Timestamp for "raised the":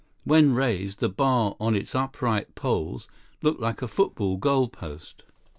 0.55-1.09